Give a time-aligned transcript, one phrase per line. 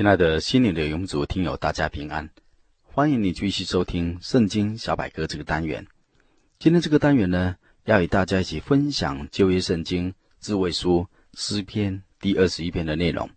[0.00, 2.26] 亲爱的心灵的永主听友，大家平安！
[2.84, 5.86] 欢迎你继续收听《圣经小百科》这个单元。
[6.58, 7.54] 今天这个单元呢，
[7.84, 13.28] 要与大家一起分享旧约圣经智慧书诗篇第二十一篇的内容。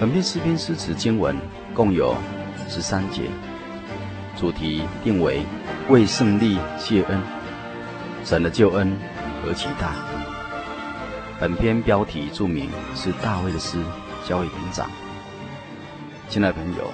[0.00, 1.36] 本篇诗篇诗词经文
[1.74, 2.16] 共有
[2.70, 3.24] 十三节，
[4.34, 5.42] 主题定为
[5.90, 7.20] 为胜利谢恩，
[8.24, 8.96] 神的救恩
[9.42, 9.94] 何其大！
[11.38, 13.78] 本篇标题注明是大卫的诗，
[14.26, 14.90] 交给营长。
[16.30, 16.90] 亲爱的朋友，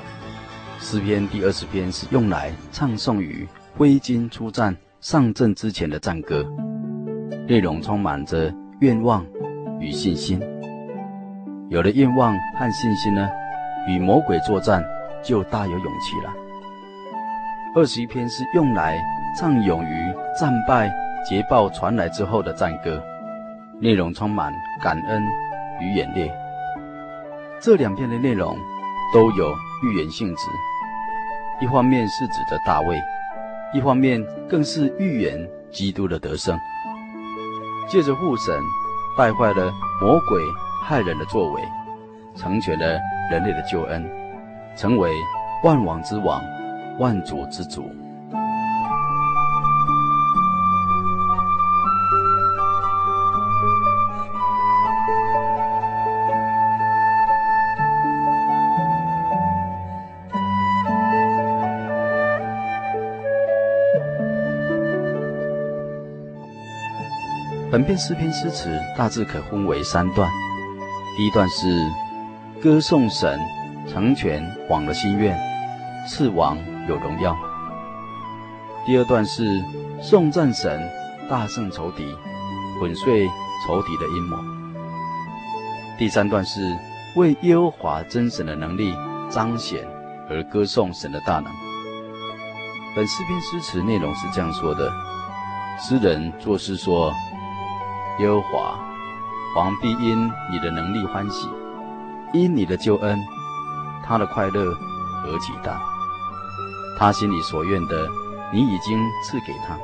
[0.80, 6.44] 诗篇第二十篇是用来唱颂与挥军出战、上阵之前的战歌，
[7.46, 9.24] 内容充满着愿望
[9.78, 10.42] 与信心。
[11.69, 13.28] 有了愿望和信心呢，
[13.89, 14.84] 与魔鬼作战
[15.22, 16.33] 就大有勇气了。
[17.75, 18.97] 二十一篇是用来
[19.36, 20.89] 唱勇于战败
[21.28, 23.03] 捷报传来之后的战歌，
[23.81, 25.22] 内容充满感恩
[25.81, 26.33] 与演练。
[27.61, 28.56] 这两篇的内容
[29.12, 30.47] 都有预言性质，
[31.61, 32.97] 一方面是指着大卫，
[33.75, 35.37] 一方面更是预言
[35.72, 36.56] 基督的得胜，
[37.89, 38.55] 借着父神
[39.19, 40.41] 败坏了魔鬼。
[40.88, 41.60] 害人的作为，
[42.36, 44.08] 成全了人类的救恩，
[44.76, 45.10] 成为
[45.64, 46.41] 万王之王、
[47.00, 47.91] 万主之主。
[67.72, 70.30] 本篇诗篇诗词大致可分为三段。
[71.16, 71.66] 第一段是
[72.62, 73.41] 歌颂神
[73.88, 75.34] 成全王的心愿，
[76.06, 77.34] 赐王有荣耀。
[78.84, 79.65] 第二段是
[80.03, 80.78] 颂赞神
[81.26, 82.05] 大胜仇敌，
[82.78, 83.26] 粉碎
[83.66, 84.37] 仇敌的阴谋。
[85.99, 86.60] 第三段是
[87.16, 88.94] 为耶和华真神的能力
[89.31, 89.88] 彰显
[90.28, 91.50] 而歌颂神的大能。
[92.94, 94.93] 本诗篇诗词内容是这样说的：
[95.81, 97.10] 诗人作诗说，
[98.19, 98.85] 耶和华。
[99.56, 101.49] 王必因你的能力欢喜，
[102.34, 103.19] 因你的救恩，
[104.05, 104.75] 他的快乐
[105.22, 105.81] 何其大！
[106.99, 108.06] 他心里所愿的，
[108.53, 109.75] 你已经赐给他；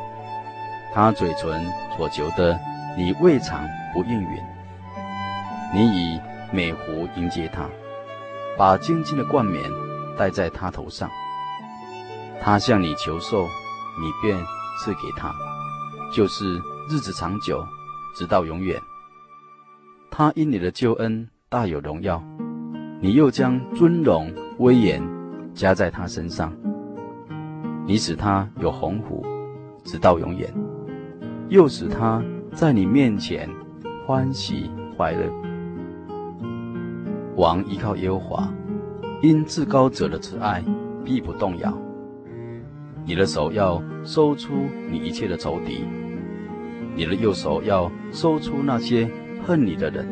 [0.93, 2.61] 他嘴唇所求的，
[2.99, 4.43] 你未尝不应允。
[5.73, 6.21] 你以
[6.53, 7.65] 美福迎接他，
[8.59, 9.65] 把精金的冠冕
[10.19, 11.09] 戴在他头上。
[12.43, 13.49] 他向你求寿，
[13.99, 14.37] 你便
[14.85, 15.33] 赐给他，
[16.15, 16.61] 就是
[16.91, 17.67] 日子长久，
[18.15, 18.79] 直到永远。
[20.15, 22.23] 他因你的救恩大有荣耀，
[23.01, 25.03] 你又将尊荣威严
[25.55, 26.53] 加在他身上。
[27.87, 29.25] 你使他有鸿福，
[29.85, 30.53] 直到永远，
[31.49, 33.49] 又使他在你面前
[34.07, 35.25] 欢喜快乐。
[37.37, 38.53] 王依靠耶和华，
[39.23, 40.63] 因至高者的慈爱
[41.03, 41.73] 必不动摇。
[43.07, 44.53] 你的手要收出
[44.91, 45.87] 你一切的仇敌，
[46.95, 49.11] 你的右手要收出那些。
[49.45, 50.07] 恨你的人，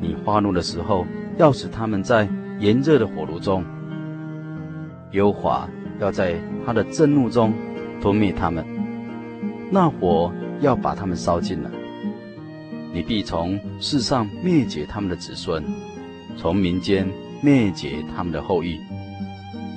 [0.00, 1.06] 你发怒的时候，
[1.38, 2.28] 要使他们在
[2.60, 3.62] 炎热的火炉中；
[5.12, 5.68] 耶和华
[6.00, 6.36] 要在
[6.66, 7.52] 他的震怒中
[8.00, 8.64] 吞灭他们，
[9.70, 11.70] 那火要把他们烧尽了。
[12.92, 15.64] 你必从世上灭绝他们的子孙，
[16.36, 17.08] 从民间
[17.40, 18.78] 灭绝他们的后裔，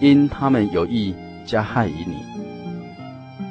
[0.02, 1.16] 因他们有意
[1.46, 2.18] 加害于你，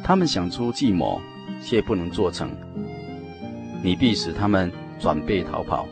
[0.04, 1.20] 他们想出计谋，
[1.62, 2.50] 却不能做成。
[3.86, 5.86] 你必使他们转背逃跑，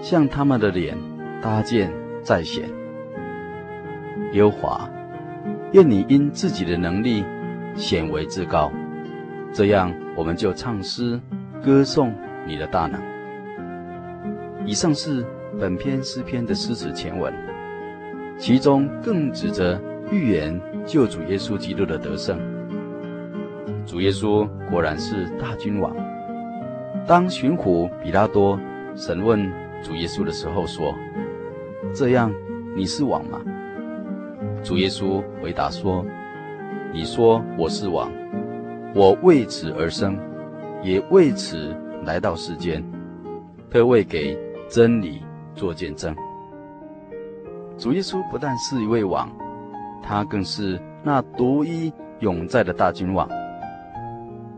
[0.00, 0.96] 向他们的脸
[1.42, 1.92] 搭箭
[2.22, 2.64] 在弦。
[4.32, 4.88] 耶华，
[5.72, 7.22] 愿你因自己的能力
[7.74, 8.72] 显为至高，
[9.52, 11.20] 这样我们就唱诗
[11.62, 12.14] 歌颂
[12.46, 12.98] 你的大能。
[14.64, 15.22] 以上是
[15.60, 17.30] 本篇诗篇的诗词前文，
[18.38, 19.78] 其中更指着
[20.10, 22.40] 预言救主耶稣基督的得胜。
[23.84, 25.94] 主耶稣果然是大君王。
[27.06, 28.58] 当巡抚比拉多
[28.94, 29.50] 审问
[29.82, 30.94] 主耶稣的时候，说
[31.92, 32.32] ：“这样
[32.76, 33.40] 你是王吗？”
[34.62, 36.06] 主耶稣回答说
[36.94, 38.08] ：“你说我是王，
[38.94, 40.16] 我为此而生，
[40.82, 42.82] 也为此来到世间，
[43.68, 44.38] 特为给
[44.68, 45.20] 真理
[45.56, 46.14] 做见证。”
[47.76, 49.28] 主耶稣不但是一位王，
[50.04, 53.28] 他更是那独一永在的大君王。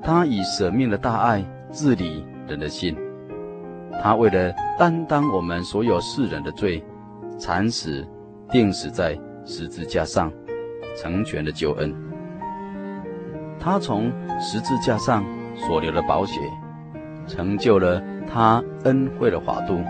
[0.03, 2.97] 他以舍命的大爱治理人的心，
[4.03, 6.85] 他为了担当我们所有世人的罪，
[7.39, 8.07] 惨死
[8.51, 10.33] 钉死在十字架上，
[10.97, 11.95] 成全了救恩。
[13.59, 15.25] 他从十字架上
[15.57, 16.41] 所流的宝血，
[17.27, 19.81] 成就了他恩惠的华度，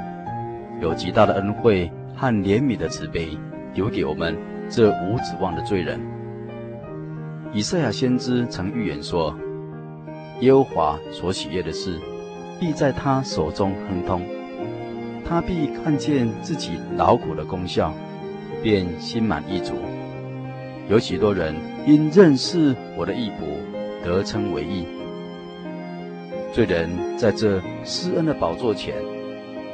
[0.80, 3.36] 有极大的恩惠和怜悯的慈悲，
[3.74, 4.36] 留给我们
[4.68, 6.00] 这无指望的罪人。
[7.52, 9.34] 以赛亚先知曾预言说。
[10.40, 11.96] 耶和华所喜悦的事，
[12.58, 14.22] 必在他手中亨通。
[15.24, 17.92] 他必看见自己劳苦的功效，
[18.62, 19.74] 便心满意足。
[20.88, 21.54] 有许多人
[21.86, 24.86] 因认识我的义仆，得称为义。
[26.52, 28.94] 罪人在这施恩的宝座前，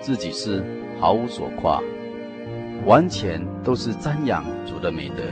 [0.01, 0.65] 自己是
[1.01, 1.81] 毫无所夸，
[2.87, 5.23] 完全都是瞻仰主的美德，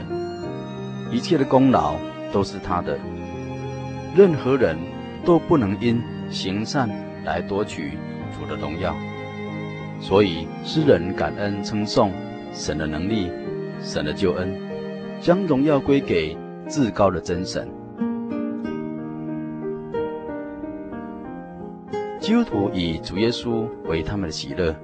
[1.11, 1.95] 一切的功劳
[2.31, 2.97] 都是他的。
[4.15, 4.77] 任何人。
[5.25, 6.01] 都不能因
[6.31, 6.89] 行善
[7.25, 7.97] 来夺取
[8.37, 8.95] 主的荣耀，
[9.99, 12.11] 所以诗人感恩称颂
[12.51, 13.31] 神的能力、
[13.81, 14.53] 神的救恩，
[15.19, 16.37] 将荣耀归给
[16.67, 17.67] 至高的真神。
[22.19, 24.75] 基督徒以主耶稣为他们的喜乐，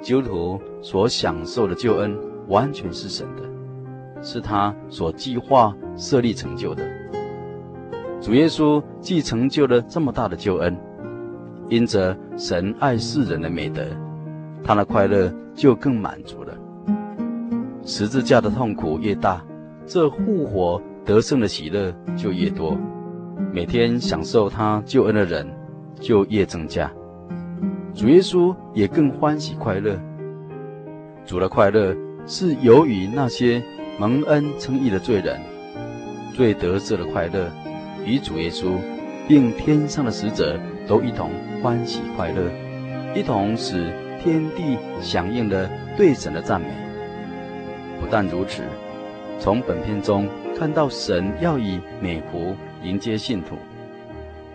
[0.00, 2.18] 基督徒所享受的救恩
[2.48, 3.42] 完全是神的，
[4.22, 6.82] 是他所计划设立成就的。
[8.20, 10.76] 主耶稣既成就了这么大的救恩，
[11.72, 13.82] 因着神爱世人的美德，
[14.62, 16.52] 他的快乐就更满足了。
[17.82, 19.42] 十字架的痛苦越大，
[19.86, 22.76] 这复活得胜的喜乐就越多。
[23.50, 25.48] 每天享受他救恩的人
[25.98, 26.92] 就越增加，
[27.94, 29.98] 主耶稣也更欢喜快乐。
[31.24, 31.96] 主的快乐
[32.26, 33.62] 是由于那些
[33.98, 35.40] 蒙恩称义的罪人，
[36.34, 37.50] 最得赦的快乐。
[38.04, 38.76] 与主耶稣，
[39.26, 41.30] 并天上的使者都一同
[41.62, 42.50] 欢喜快乐，
[43.14, 43.92] 一同使
[44.22, 46.66] 天地响应了对神的赞美。
[48.00, 48.62] 不但如此，
[49.38, 53.56] 从本篇中看到神要以美福迎接信徒，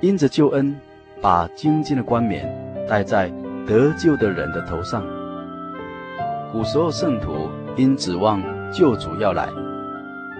[0.02, 0.76] 因着救恩，
[1.22, 2.48] 把精金的冠冕
[2.88, 3.32] 戴在
[3.66, 5.06] 得救的人的头上。
[6.52, 8.42] 古时候圣徒因指望
[8.72, 9.50] 救主要来，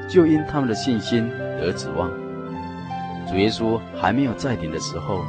[0.10, 1.30] 就因他们的信心
[1.60, 2.10] 得指望。
[3.28, 5.26] 主耶稣还没有在临的时候，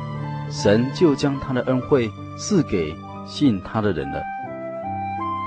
[0.50, 2.94] 神就将他的恩惠赐给
[3.26, 4.22] 信他的人了。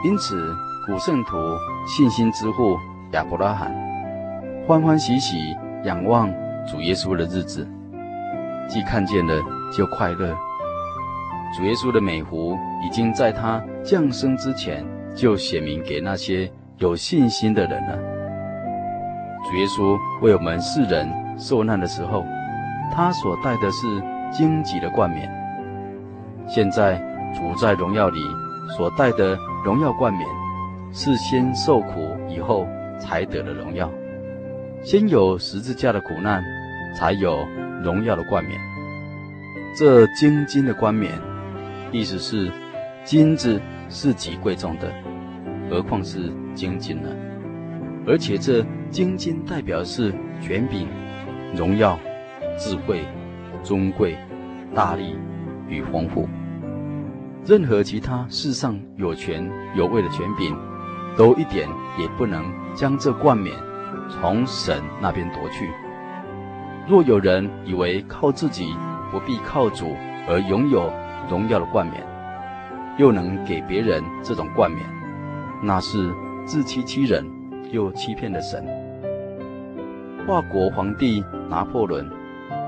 [0.03, 0.56] 因此，
[0.86, 1.38] 古圣徒
[1.88, 2.77] 信心之父
[3.12, 3.71] 亚伯拉罕
[4.68, 5.38] 欢欢喜喜
[5.83, 6.31] 仰望
[6.69, 7.68] 主耶稣的日子，
[8.68, 9.36] 既看见了
[9.75, 10.36] 就快乐。
[11.56, 17.98] 主耶稣的美福已经在他降生之前就显明给那些有信心的人了。
[19.44, 22.24] 主耶稣为我们世人受难的时候，
[22.93, 23.86] 他所带的是
[24.31, 25.29] 荆棘的冠冕。
[26.47, 26.97] 现在
[27.33, 28.19] 主在荣耀里
[28.75, 30.27] 所戴的荣耀冠冕，
[30.91, 32.67] 是先受苦以后
[33.00, 33.89] 才得的荣耀。
[34.83, 36.43] 先有十字架的苦难，
[36.95, 37.45] 才有
[37.83, 38.59] 荣耀的冠冕。
[39.77, 41.11] 这精金的冠冕，
[41.91, 42.51] 意思是
[43.03, 44.91] 金子是极贵重的，
[45.69, 47.09] 何况是精金呢？
[48.07, 50.88] 而且这精金代表是权柄、
[51.55, 51.97] 荣耀。
[52.57, 53.05] 智慧、
[53.63, 54.18] 尊贵、
[54.74, 55.15] 大力
[55.68, 56.27] 与丰富，
[57.46, 60.56] 任何其他世上有权有位的权柄，
[61.15, 63.56] 都一点也不能将这冠冕
[64.10, 65.70] 从神那边夺去。
[66.88, 68.74] 若有人以为靠自己
[69.12, 69.86] 不必靠主
[70.27, 70.91] 而拥有
[71.30, 72.03] 荣耀的冠冕，
[72.98, 74.84] 又能给别人这种冠冕，
[75.62, 76.12] 那是
[76.46, 77.25] 自欺欺人，
[77.72, 78.65] 又欺骗了神。
[80.27, 82.20] 法国皇帝拿破仑。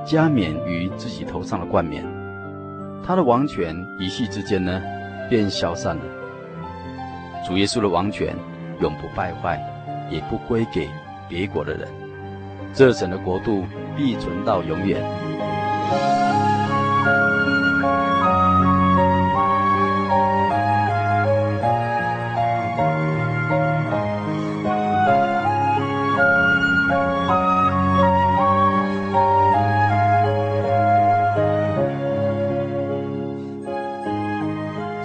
[0.05, 2.03] 加冕于自己头上的冠冕，
[3.05, 4.81] 他的王权一夕之间呢，
[5.29, 6.03] 便消散了。
[7.47, 8.35] 主耶稣的王权
[8.81, 9.61] 永不败坏，
[10.09, 10.89] 也不归给
[11.29, 11.87] 别国的人。
[12.73, 15.01] 这神的国度必存到永远。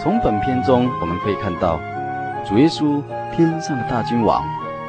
[0.08, 1.78] 从本片中，我们可以看到
[2.42, 4.42] 主耶稣天上的大君王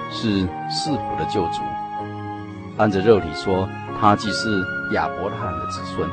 [0.09, 1.61] 是世俗的救主。
[2.77, 3.67] 按着肉体说，
[3.99, 6.07] 他既是亚伯拉罕的子孙；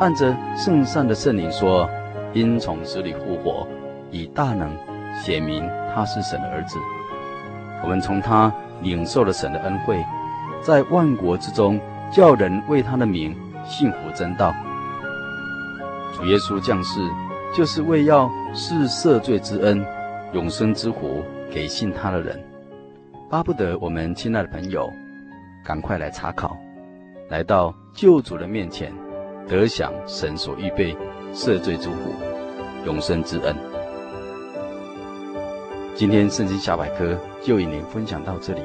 [0.00, 1.88] 按着圣善的圣灵说，
[2.32, 3.64] 因从死里复活，
[4.10, 4.68] 以大能
[5.14, 6.80] 显明他是神的儿子。
[7.84, 10.04] 我们从他领受了神的恩惠，
[10.60, 11.80] 在万国之中
[12.10, 14.52] 叫人为他的名信服真道。
[16.16, 17.08] 主耶稣降世，
[17.54, 19.84] 就是为要赐赦罪之恩、
[20.32, 22.38] 永生之福给信他的人。
[23.30, 24.90] 巴不得我们亲爱的朋友，
[25.64, 26.56] 赶快来查考，
[27.28, 28.92] 来到救主的面前，
[29.48, 30.96] 得享神所预备
[31.32, 32.12] 赦罪之福、
[32.86, 33.54] 永生之恩。
[35.94, 38.60] 今天圣经小百科就与您分享到这里。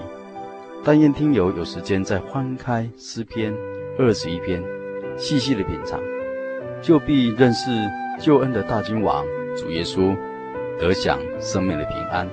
[0.83, 3.53] 但愿听友有时间再翻开诗篇
[3.97, 4.61] 二十一篇，
[5.17, 5.99] 细细的品尝。
[6.81, 7.71] 就必认识
[8.19, 9.25] 救恩的大君王
[9.57, 10.15] 主耶稣，
[10.79, 12.27] 得享生命的平安、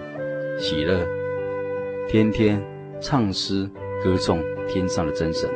[0.59, 1.07] 喜乐，
[2.07, 2.63] 天天
[3.01, 3.69] 唱诗
[4.05, 5.49] 歌颂天上的真神。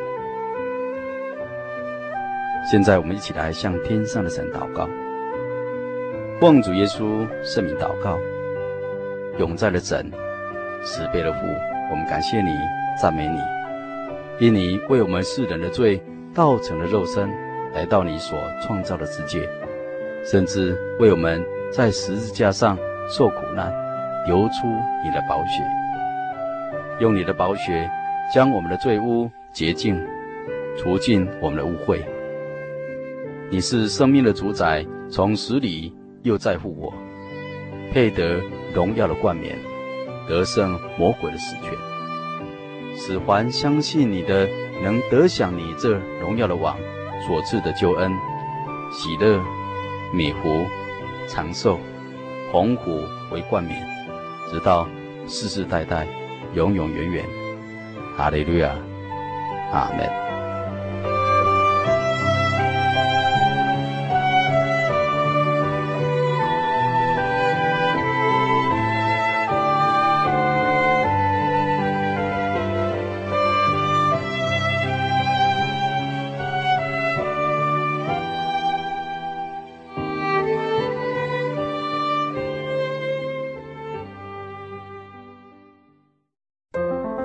[2.70, 4.88] 现在我们一起来向天上的神祷告，
[6.40, 8.18] 奉主耶稣圣名祷告，
[9.38, 10.10] 永在的神，
[10.82, 11.40] 慈悲的父，
[11.90, 12.50] 我们感谢你，
[13.00, 13.38] 赞美你，
[14.44, 16.02] 因你为我们世人的罪，
[16.34, 17.30] 道成了肉身。
[17.74, 19.48] 来到你所创造的世界，
[20.24, 22.78] 甚至为我们在十字架上
[23.08, 23.72] 受苦难，
[24.26, 24.66] 流出
[25.04, 25.62] 你的宝血，
[27.00, 27.90] 用你的宝血
[28.32, 30.00] 将我们的罪污洁净，
[30.78, 32.00] 除尽我们的污秽。
[33.50, 36.92] 你是生命的主宰，从死里又在乎我，
[37.92, 38.40] 配得
[38.74, 39.56] 荣耀的冠冕，
[40.26, 41.72] 得胜魔鬼的死权，
[42.96, 44.48] 使凡相信你的
[44.82, 46.76] 能得享你这荣耀的王。
[47.26, 48.12] 所赐的救恩、
[48.92, 49.40] 喜乐、
[50.14, 50.64] 米福、
[51.28, 51.76] 长寿、
[52.52, 53.02] 鸿福
[53.32, 53.76] 为冠冕，
[54.48, 54.86] 直到
[55.26, 56.06] 世世代代、
[56.54, 57.24] 永永远远。
[58.16, 58.76] 哈利路亚，
[59.72, 60.23] 阿门。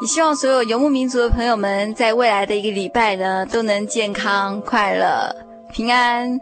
[0.00, 5.34] 也希望所有游牧民族的朋友们在未来的一个礼拜呢，都能健康、快乐、
[5.72, 6.38] 平安。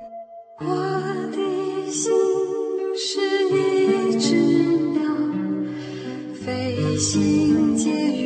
[0.58, 0.66] 我
[1.30, 2.12] 的心
[2.96, 3.20] 是
[3.50, 4.34] 一只
[4.98, 5.02] 鸟，
[6.44, 8.23] 飞行。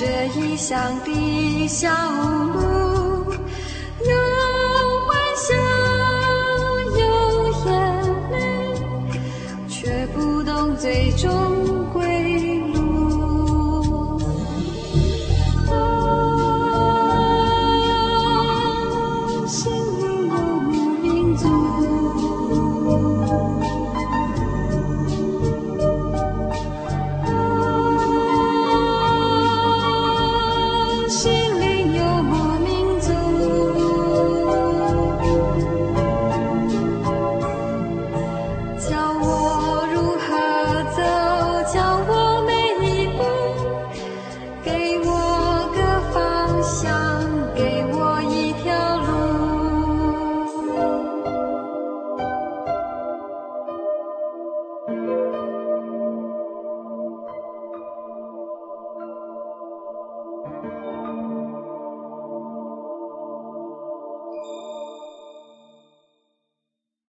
[0.00, 2.99] 这异乡的小路。